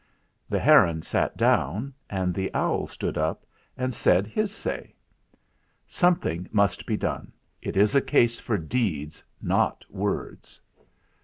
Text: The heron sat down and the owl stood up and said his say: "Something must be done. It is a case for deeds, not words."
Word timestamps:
The 0.49 0.57
heron 0.59 1.03
sat 1.03 1.37
down 1.37 1.93
and 2.09 2.33
the 2.33 2.51
owl 2.55 2.87
stood 2.87 3.19
up 3.19 3.45
and 3.77 3.93
said 3.93 4.25
his 4.25 4.51
say: 4.51 4.95
"Something 5.87 6.49
must 6.51 6.87
be 6.87 6.97
done. 6.97 7.31
It 7.61 7.77
is 7.77 7.93
a 7.93 8.01
case 8.01 8.39
for 8.39 8.57
deeds, 8.57 9.23
not 9.43 9.85
words." 9.91 10.59